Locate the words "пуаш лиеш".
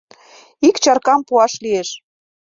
1.27-1.89